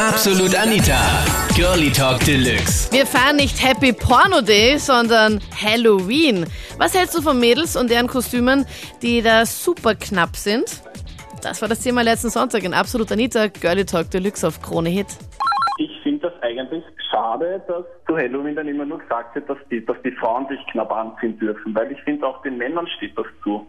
Absolut 0.00 0.56
Anita. 0.56 0.96
Girlie 1.54 1.92
Talk 1.92 2.20
Deluxe. 2.20 2.90
Wir 2.90 3.04
feiern 3.04 3.36
nicht 3.36 3.62
Happy 3.62 3.92
Porno 3.92 4.40
Day, 4.40 4.78
sondern 4.78 5.40
Halloween. 5.62 6.46
Was 6.78 6.98
hältst 6.98 7.18
du 7.18 7.20
von 7.20 7.38
Mädels 7.38 7.76
und 7.76 7.90
deren 7.90 8.06
Kostümen, 8.06 8.64
die 9.02 9.20
da 9.20 9.44
super 9.44 9.94
knapp 9.94 10.36
sind? 10.36 10.82
Das 11.42 11.60
war 11.60 11.68
das 11.68 11.80
Thema 11.80 12.00
letzten 12.00 12.30
Sonntag 12.30 12.64
in 12.64 12.72
Absolut 12.72 13.12
Anita, 13.12 13.48
Girlie 13.48 13.84
Talk 13.84 14.10
Deluxe 14.10 14.48
auf 14.48 14.62
Krone 14.62 14.88
Hit. 14.88 15.08
Ich 15.76 15.90
finde 16.02 16.30
das 16.30 16.42
eigentlich 16.42 16.82
schade, 17.10 17.62
dass 17.68 17.84
zu 18.06 18.16
Halloween 18.16 18.56
dann 18.56 18.68
immer 18.68 18.86
nur 18.86 19.00
gesagt 19.00 19.34
wird, 19.34 19.50
dass 19.50 19.58
die, 19.70 19.84
dass 19.84 19.98
die 20.02 20.12
Frauen 20.12 20.48
sich 20.48 20.60
knapp 20.72 20.90
anziehen 20.90 21.38
dürfen, 21.38 21.74
weil 21.74 21.92
ich 21.92 22.00
finde 22.04 22.26
auch 22.26 22.40
den 22.40 22.56
Männern 22.56 22.86
steht 22.96 23.18
das 23.18 23.26
zu. 23.44 23.66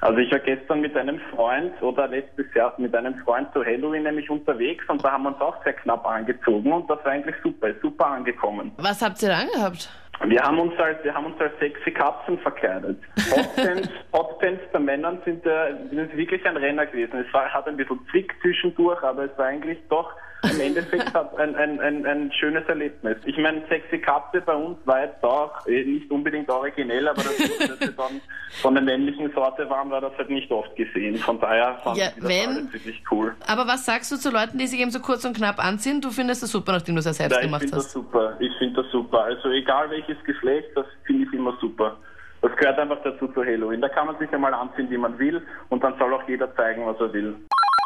Also 0.00 0.18
ich 0.18 0.30
war 0.30 0.38
gestern 0.40 0.80
mit 0.80 0.96
einem 0.96 1.20
Freund 1.34 1.80
oder 1.82 2.08
letztes 2.08 2.46
Jahr 2.54 2.74
mit 2.78 2.94
einem 2.94 3.16
Freund 3.24 3.48
zu 3.52 3.64
Halloween 3.64 4.02
nämlich 4.02 4.28
unterwegs 4.28 4.84
und 4.88 5.04
da 5.04 5.12
haben 5.12 5.24
wir 5.24 5.30
uns 5.30 5.40
auch 5.40 5.62
sehr 5.64 5.72
knapp 5.72 6.06
angezogen 6.06 6.72
und 6.72 6.88
das 6.90 6.98
war 7.04 7.12
eigentlich 7.12 7.36
super, 7.42 7.68
super 7.80 8.06
angekommen. 8.06 8.72
Was 8.76 9.02
habt 9.02 9.22
ihr 9.22 9.30
da 9.30 9.38
angehabt? 9.38 9.88
Wir 10.26 10.42
haben 10.42 10.58
uns 10.58 10.78
als, 10.78 11.02
wir 11.04 11.12
haben 11.14 11.26
uns 11.26 11.40
als 11.40 11.52
sexy 11.58 11.90
Katzen 11.90 12.38
verkleidet. 12.38 12.98
Hotpants, 13.30 13.88
Hotpants 14.12 14.62
bei 14.72 14.78
Männern 14.78 15.18
sind, 15.24 15.44
äh, 15.44 15.74
sind 15.90 16.16
wirklich 16.16 16.44
ein 16.46 16.56
Renner 16.56 16.86
gewesen. 16.86 17.24
Es 17.26 17.32
war, 17.34 17.52
hat 17.52 17.66
ein 17.66 17.76
bisschen 17.76 17.98
Zwick 18.10 18.32
zwischendurch, 18.40 19.02
aber 19.02 19.24
es 19.24 19.36
war 19.38 19.46
eigentlich 19.46 19.78
doch 19.90 20.10
im 20.50 20.60
Endeffekt 20.60 21.10
ein, 21.38 21.54
ein, 21.56 21.80
ein, 21.80 22.04
ein 22.06 22.32
schönes 22.32 22.66
Erlebnis. 22.68 23.16
Ich 23.24 23.36
meine, 23.38 23.62
sexy 23.68 23.98
Katze 23.98 24.40
bei 24.42 24.54
uns 24.54 24.76
war 24.84 25.02
jetzt 25.04 25.22
auch 25.24 25.66
eh, 25.66 25.84
nicht 25.84 26.10
unbedingt 26.10 26.50
originell, 26.50 27.08
aber 27.08 27.22
das, 27.22 27.36
dass 27.38 27.80
wir 27.80 27.92
dann 27.92 28.20
von 28.60 28.74
der 28.74 28.82
männlichen 28.84 29.32
Sorte 29.32 29.68
waren, 29.70 29.90
war 29.90 30.02
das 30.02 30.12
halt 30.18 30.28
nicht 30.28 30.50
oft 30.50 30.76
gesehen. 30.76 31.16
Von 31.16 31.40
daher 31.40 31.76
fand 31.82 31.96
Ja, 31.96 32.08
ich 32.08 32.14
das 32.22 32.28
wenn- 32.28 32.72
wirklich 32.72 33.02
cool. 33.10 33.34
Aber 33.48 33.66
was 33.66 33.86
sagst 33.86 34.12
du 34.12 34.16
zu 34.16 34.30
Leuten, 34.30 34.58
die 34.58 34.66
sich 34.66 34.80
eben 34.80 34.90
so 34.90 35.00
kurz 35.00 35.24
und 35.24 35.34
knapp 35.34 35.58
anziehen? 35.64 36.02
Du 36.02 36.10
findest 36.10 36.42
das 36.42 36.50
super, 36.50 36.72
nachdem 36.72 36.94
du 36.94 36.98
es 36.98 37.06
ja 37.06 37.14
selbst 37.14 37.36
ich 37.38 37.44
gemacht 37.46 37.62
finde 37.62 37.76
das 37.76 37.84
hast. 37.86 37.92
super. 37.92 38.36
Ich 38.38 38.52
finde 38.58 38.82
das 38.82 38.92
super. 38.92 39.24
Also 39.24 39.48
egal 39.48 39.90
welches 40.06 40.22
Geschlecht, 40.24 40.68
das 40.74 40.86
finde 41.04 41.24
ich 41.26 41.32
immer 41.32 41.56
super. 41.60 41.96
Das 42.42 42.54
gehört 42.56 42.78
einfach 42.78 42.98
dazu 43.02 43.28
zu 43.28 43.44
Halloween. 43.44 43.80
Da 43.80 43.88
kann 43.88 44.06
man 44.06 44.18
sich 44.18 44.30
einmal 44.32 44.52
anziehen, 44.52 44.90
wie 44.90 44.98
man 44.98 45.18
will, 45.18 45.40
und 45.70 45.82
dann 45.82 45.94
soll 45.98 46.12
auch 46.12 46.28
jeder 46.28 46.54
zeigen, 46.56 46.84
was 46.86 47.00
er 47.00 47.12
will. 47.12 47.34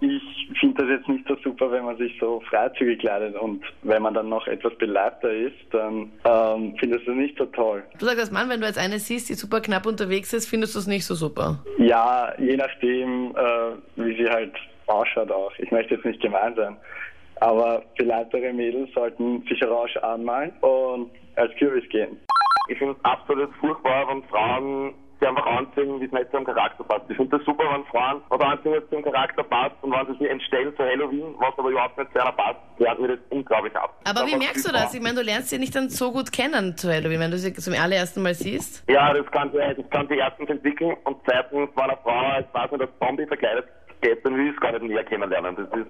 Ich 0.00 0.58
finde 0.60 0.82
das 0.82 0.90
jetzt 0.90 1.08
nicht 1.08 1.26
so 1.26 1.36
super, 1.42 1.70
wenn 1.70 1.84
man 1.84 1.96
sich 1.96 2.16
so 2.20 2.40
freizügig 2.50 2.98
kleidet 2.98 3.36
und 3.36 3.64
wenn 3.82 4.02
man 4.02 4.12
dann 4.12 4.28
noch 4.28 4.46
etwas 4.46 4.74
beleibter 4.76 5.30
ist, 5.30 5.54
dann 5.70 6.10
ähm, 6.24 6.74
findest 6.78 7.06
du 7.06 7.12
das 7.12 7.16
nicht 7.16 7.38
so 7.38 7.46
toll. 7.46 7.82
Du 7.98 8.04
sagst 8.04 8.20
als 8.20 8.30
Mann, 8.30 8.48
wenn 8.48 8.60
du 8.60 8.66
jetzt 8.66 8.78
eine 8.78 8.98
siehst, 8.98 9.28
die 9.28 9.34
super 9.34 9.60
knapp 9.60 9.86
unterwegs 9.86 10.32
ist, 10.32 10.48
findest 10.48 10.74
du 10.74 10.80
es 10.80 10.86
nicht 10.86 11.06
so 11.06 11.14
super. 11.14 11.64
Ja, 11.78 12.34
je 12.38 12.56
nachdem, 12.56 13.34
äh, 13.36 14.02
wie 14.02 14.16
sie 14.16 14.28
halt 14.28 14.52
ausschaut 14.86 15.30
auch. 15.30 15.52
Ich 15.58 15.70
möchte 15.70 15.94
jetzt 15.94 16.04
nicht 16.04 16.20
gemein 16.20 16.54
sein. 16.56 16.76
Aber 17.40 17.82
beleibtere 17.98 18.52
Mädels 18.52 18.90
sollten 18.94 19.42
sich 19.48 19.62
orange 19.64 20.02
anmalen 20.02 20.52
und 20.60 21.10
als 21.36 21.54
Kürbis 21.56 21.88
gehen. 21.90 22.16
Ich 22.68 22.78
finde 22.78 22.94
es 22.98 23.04
absolut 23.04 23.52
furchtbar, 23.56 24.08
wenn 24.08 24.22
Frauen 24.24 24.94
sich 25.20 25.28
einfach 25.28 25.46
anziehen, 25.46 26.00
wie 26.00 26.06
es 26.06 26.12
nicht 26.12 26.30
zu 26.30 26.36
ihrem 26.36 26.44
Charakter 26.44 26.84
passt. 26.84 27.04
Ich 27.08 27.16
finde 27.16 27.36
das 27.36 27.44
super, 27.46 27.64
wenn 27.72 27.84
Frauen 27.86 28.22
oder 28.30 28.46
anziehen, 28.46 28.72
was 28.72 28.88
zu 28.88 28.96
ihrem 28.96 29.04
Charakter 29.04 29.42
passt 29.42 29.76
und 29.82 29.92
wenn 29.92 30.06
sie 30.06 30.18
sich 30.18 30.30
entstellen 30.30 30.74
zu 30.76 30.82
Halloween, 30.82 31.34
was 31.38 31.58
aber 31.58 31.70
überhaupt 31.70 31.98
nicht 31.98 32.12
zu 32.12 32.20
einer 32.20 32.32
passt, 32.32 32.60
lernt 32.78 33.00
mir 33.00 33.08
das 33.08 33.18
unglaublich 33.30 33.74
ab. 33.76 33.94
Aber 34.04 34.26
wie 34.26 34.32
was 34.32 34.38
merkst 34.38 34.68
du 34.68 34.72
das? 34.72 34.94
Ich 34.94 35.00
meine, 35.00 35.16
du 35.16 35.22
lernst 35.22 35.50
sie 35.50 35.58
nicht 35.58 35.74
dann 35.74 35.88
so 35.88 36.12
gut 36.12 36.32
kennen 36.32 36.76
zu 36.76 36.90
Halloween, 36.92 37.20
wenn 37.20 37.30
du 37.30 37.38
sie 37.38 37.52
zum 37.52 37.74
allerersten 37.74 38.22
Mal 38.22 38.34
siehst. 38.34 38.88
Ja, 38.88 39.12
das 39.12 39.26
kann, 39.30 39.50
sie, 39.52 39.58
das 39.58 39.90
kann 39.90 40.08
sie 40.08 40.16
erstens 40.16 40.48
entwickeln 40.48 40.96
und 41.04 41.16
zweitens, 41.24 41.70
wenn 41.74 41.84
eine 41.84 41.98
Frau 42.02 42.10
als 42.10 42.46
weiß 42.52 42.70
nicht, 42.72 42.80
als 42.82 42.90
Zombie 42.98 43.26
verkleidet 43.26 43.66
geht, 44.00 44.24
dann 44.24 44.36
will 44.36 44.48
ich 44.48 44.54
es 44.54 44.60
gar 44.60 44.72
nicht 44.72 44.82
näher 44.82 45.04
kennenlernen. 45.04 45.56
Das 45.56 45.80
ist, 45.80 45.86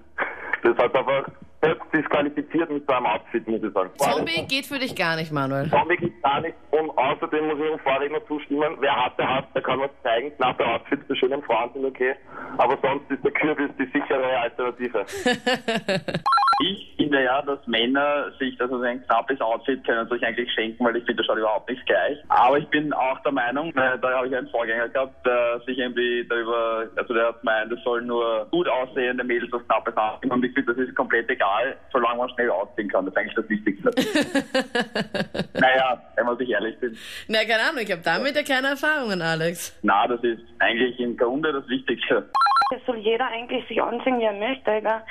das 0.65 0.77
hat 0.79 0.95
einfach 0.95 1.29
selbst 1.63 1.85
disqualifiziert 1.93 2.71
mit 2.71 2.87
so 2.87 2.93
einem 2.95 3.07
Outfit, 3.07 3.47
muss 3.47 3.63
ich 3.63 3.73
sagen. 3.73 3.91
Zombie 3.97 4.47
geht 4.47 4.67
für 4.67 4.79
dich 4.79 4.95
gar 4.97 5.17
nicht, 5.17 5.33
Manuel. 5.33 5.69
Zombie 5.71 5.97
geht 5.97 6.23
gar 6.23 6.41
nicht. 6.41 6.55
Und 6.71 6.91
außerdem 6.97 7.47
muss 7.47 7.59
ich 7.59 7.71
dem 7.71 7.79
Vorredner 7.81 8.27
zustimmen, 8.27 8.77
wer 8.81 9.05
hatte 9.05 9.27
hat, 9.27 9.55
der 9.55 9.63
kann 9.63 9.81
was 9.81 9.91
zeigen. 10.03 10.35
Knappe 10.37 10.67
Outfits 10.67 11.07
für 11.07 11.17
schönen 11.17 11.43
Frauen 11.43 11.71
sind 11.75 11.85
okay. 11.85 12.15
Aber 12.59 12.79
sonst 12.83 13.11
ist 13.11 13.25
der 13.25 13.33
Kürbis 13.33 13.71
die 13.79 13.87
sichere 13.87 14.39
Alternative. 14.39 15.05
Ich 16.61 16.95
finde 16.97 17.23
ja, 17.23 17.43
dass 17.43 17.67
Männer 17.67 18.31
sich 18.39 18.61
also 18.61 18.81
ein 18.81 19.05
knappes 19.07 19.41
Outfit 19.41 19.85
können 19.85 20.09
sich 20.09 20.25
eigentlich 20.25 20.51
schenken, 20.53 20.85
weil 20.85 20.97
ich 20.97 21.05
finde, 21.05 21.17
das 21.17 21.27
schaut 21.27 21.39
überhaupt 21.39 21.69
nicht 21.69 21.85
gleich. 21.87 22.19
Aber 22.29 22.59
ich 22.59 22.69
bin 22.69 22.93
auch 22.93 23.19
der 23.23 23.33
Meinung, 23.33 23.71
äh, 23.71 23.99
da 24.01 24.17
habe 24.17 24.29
ich 24.29 24.37
einen 24.37 24.49
Vorgänger 24.49 24.89
gehabt, 24.89 25.27
der 25.27 25.61
sich 25.67 25.79
irgendwie 25.79 26.27
darüber, 26.29 26.87
also 26.97 27.15
der 27.15 27.29
hat 27.29 27.41
gemeint, 27.41 27.73
es 27.73 27.83
sollen 27.83 28.07
nur 28.07 28.47
gut 28.51 28.69
aussehende 28.69 29.25
Mädels 29.25 29.53
was 29.53 29.65
knappes 29.67 29.97
anziehen. 29.97 30.31
Und 30.31 30.45
ich 30.45 30.53
finde, 30.55 30.75
das 30.75 30.87
ist 30.87 30.95
komplett 30.95 31.29
egal, 31.29 31.77
solange 31.93 32.19
man 32.19 32.31
schnell 32.31 32.51
ausziehen 32.51 32.89
kann. 32.89 33.07
Das 33.07 33.15
ist 33.15 33.19
eigentlich 33.19 33.35
das 33.35 33.49
Wichtigste. 33.49 33.91
naja, 35.61 36.03
wenn 36.17 36.27
man 36.27 36.39
sich 36.39 36.51
ehrlich 36.51 36.79
bin. 36.79 36.97
Na, 37.29 37.41
keine 37.41 37.63
Ahnung, 37.69 37.83
ich 37.83 37.91
habe 37.91 38.03
damit 38.05 38.37
ja 38.37 38.43
keine 38.43 38.69
Erfahrungen, 38.69 39.21
Alex. 39.23 39.77
Na, 39.83 40.07
das 40.07 40.23
ist 40.23 40.43
eigentlich 40.61 40.99
im 41.01 41.17
Grunde 41.17 41.53
das 41.53 41.67
Wichtigste. 41.69 42.29
Das 42.71 42.81
soll 42.87 42.97
jeder 42.99 43.27
eigentlich 43.27 43.67
sich 43.69 43.81
anziehen, 43.83 44.19
wie 44.19 44.25
er 44.25 44.33
möchte, 44.33 44.81
gell? 44.81 45.03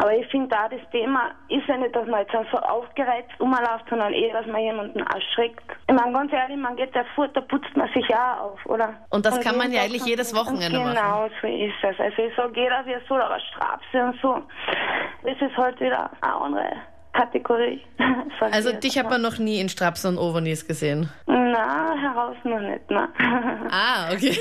Aber 0.00 0.14
ich 0.14 0.26
finde 0.28 0.48
da, 0.48 0.66
das 0.66 0.80
Thema 0.92 1.32
ist 1.48 1.66
ja 1.68 1.76
nicht, 1.76 1.94
dass 1.94 2.06
man 2.08 2.20
jetzt 2.20 2.32
so 2.32 2.58
aufgereizt 2.58 3.28
rumläuft, 3.38 3.84
sondern 3.90 4.14
eher, 4.14 4.32
dass 4.32 4.46
man 4.46 4.62
jemanden 4.62 4.98
erschreckt. 5.00 5.62
Ich 5.88 5.94
meine, 5.94 6.10
ganz 6.14 6.32
ehrlich, 6.32 6.56
man 6.56 6.74
geht 6.74 6.94
ja 6.94 7.04
fort, 7.14 7.36
da 7.36 7.42
putzt 7.42 7.76
man 7.76 7.86
sich 7.92 8.06
auch 8.14 8.52
auf, 8.52 8.66
oder? 8.66 8.94
Und 9.10 9.26
das 9.26 9.38
kann 9.40 9.58
man 9.58 9.70
ja 9.70 9.82
eigentlich 9.82 10.06
jedes 10.06 10.34
Wochenende 10.34 10.78
und 10.78 10.94
machen. 10.94 10.96
Genau, 10.96 11.28
so 11.42 11.46
ist 11.46 11.74
es. 11.82 12.00
Also 12.00 12.22
ich 12.22 12.34
sage, 12.34 12.58
jeder 12.58 12.86
wie 12.86 12.92
er 12.92 13.02
soll, 13.06 13.20
aber 13.20 13.38
Strapse 13.40 14.02
und 14.02 14.18
so, 14.22 14.42
das 15.22 15.36
ist 15.38 15.56
halt 15.58 15.78
wieder 15.78 16.10
eine 16.22 16.34
andere 16.34 16.72
Kategorie. 17.12 17.80
Also 18.40 18.72
dich 18.72 18.98
hat 18.98 19.10
man 19.10 19.20
noch 19.20 19.36
nie 19.38 19.60
in 19.60 19.68
Strapsen 19.68 20.16
und 20.16 20.18
Overknees 20.18 20.66
gesehen. 20.66 21.10
Na, 21.26 21.94
heraus 21.94 22.36
noch 22.44 22.60
nicht, 22.60 22.90
ne? 22.90 23.06
Ah, 23.70 24.12
okay. 24.12 24.34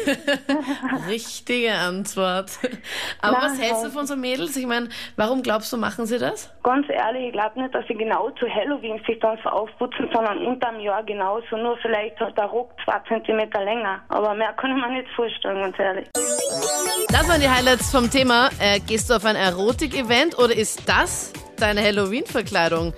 Richtige 1.09 1.73
Antwort. 1.73 2.51
Aber 3.21 3.37
Na, 3.41 3.45
was 3.45 3.59
hältst 3.59 3.83
du 3.83 3.89
von 3.89 4.07
so 4.07 4.15
Mädels? 4.15 4.55
Ich 4.55 4.65
meine, 4.65 4.87
warum 5.17 5.43
glaubst 5.43 5.73
du, 5.73 5.77
machen 5.77 6.05
sie 6.05 6.17
das? 6.17 6.49
Ganz 6.63 6.87
ehrlich, 6.89 7.27
ich 7.27 7.33
glaube 7.33 7.61
nicht, 7.61 7.75
dass 7.75 7.85
sie 7.87 7.93
genau 7.95 8.29
zu 8.31 8.47
Halloween 8.47 9.01
sich 9.05 9.19
dann 9.19 9.37
so 9.43 9.49
aufputzen, 9.49 10.09
sondern 10.13 10.37
unterm 10.45 10.79
Jahr 10.79 11.03
genauso. 11.03 11.57
Nur 11.57 11.77
vielleicht 11.81 12.19
hat 12.21 12.37
der 12.37 12.45
Rock 12.45 12.71
zwei 12.85 12.99
Zentimeter 13.07 13.63
länger. 13.63 14.01
Aber 14.07 14.33
mehr 14.33 14.53
kann 14.53 14.71
ich 14.71 14.81
mir 14.81 14.89
nicht 14.91 15.09
vorstellen, 15.15 15.59
ganz 15.61 15.77
ehrlich. 15.77 16.07
Das 17.09 17.27
waren 17.27 17.41
die 17.41 17.49
Highlights 17.49 17.91
vom 17.91 18.09
Thema. 18.09 18.49
Äh, 18.59 18.79
gehst 18.79 19.09
du 19.09 19.15
auf 19.15 19.25
ein 19.25 19.35
Erotik-Event 19.35 20.37
oder 20.39 20.55
ist 20.55 20.87
das 20.87 21.33
deine 21.59 21.81
Halloween-Verkleidung? 21.81 22.93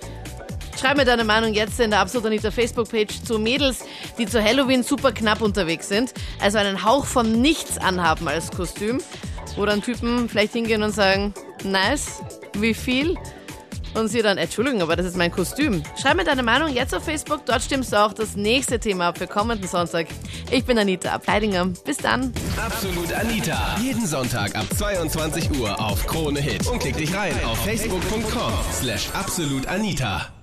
Schreib 0.80 0.98
mir 0.98 1.06
deine 1.06 1.24
Meinung 1.24 1.54
jetzt 1.54 1.80
in 1.80 1.92
der 1.92 2.00
Absolut 2.00 2.28
Anita 2.28 2.50
Facebook-Page 2.50 3.24
zu 3.24 3.38
Mädels, 3.38 3.86
die 4.18 4.26
zu 4.26 4.44
Halloween 4.44 4.84
super 4.84 5.12
knapp 5.12 5.42
unterwegs 5.42 5.90
sind. 5.90 6.14
Also 6.40 6.58
einen 6.58 6.84
Hauch 6.84 7.06
von 7.06 7.42
nichts 7.42 7.78
anhaben 7.78 8.28
als 8.28 8.52
Kostüm. 8.52 9.00
Wo 9.58 9.66
dann 9.66 9.82
Typen 9.82 10.30
vielleicht 10.30 10.54
hingehen 10.54 10.82
und 10.82 10.92
sagen, 10.92 11.34
nice, 11.64 12.22
wie 12.58 12.74
viel? 12.74 13.18
Und 13.94 14.07
sie 14.07 14.22
dann, 14.22 14.38
Entschuldigung, 14.38 14.81
aber 14.81 14.96
das 14.96 15.06
ist 15.06 15.18
mein 15.18 15.31
Kostüm. 15.31 15.84
Schreib 16.02 16.18
mir 16.18 16.24
deine 16.24 16.44
Meinung 16.44 16.74
jetzt 16.74 16.96
auf 16.96 17.03
Facebook, 17.03 17.46
dort 17.46 17.62
stimmst 17.62 17.91
du 17.91 17.97
auch 17.97 18.13
das 18.13 18.35
nächste 18.35 18.79
Thema 18.79 19.13
für 19.13 19.28
kommenden 19.28 19.68
Sonntag. 19.68 20.07
Ich 20.50 20.66
bin 20.66 20.78
Anita 20.78 21.12
Ableidinger. 21.12 21.66
Bis 21.85 21.97
dann. 21.97 22.34
Absolut 22.57 23.12
Anita. 23.13 23.75
Jeden 23.81 24.06
Sonntag 24.06 24.56
ab 24.56 24.66
22 24.78 25.59
Uhr 25.59 25.79
auf 25.79 26.06
Krone 26.07 26.40
Hit. 26.40 26.68
Und 26.68 26.79
klick 26.79 26.97
dich 26.97 27.13
rein 27.13 27.34
auf 27.46 27.57
facebook.com 27.63 28.53
slash 28.74 29.09
absolutanita. 29.13 30.41